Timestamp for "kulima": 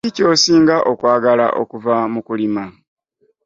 2.27-2.63